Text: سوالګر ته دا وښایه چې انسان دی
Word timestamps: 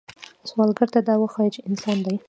سوالګر 0.49 0.87
ته 0.93 0.99
دا 1.07 1.15
وښایه 1.21 1.51
چې 1.55 1.61
انسان 1.69 1.97
دی 2.05 2.15